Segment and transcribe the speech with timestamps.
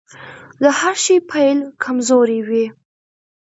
[0.61, 2.65] د هر شي پيل کمزوری وي.